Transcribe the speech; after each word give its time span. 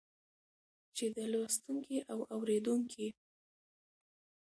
چې 0.95 1.05
د 1.15 1.17
لوستونکي 1.31 1.97
او 2.11 2.19
اورېدونکي 2.35 3.07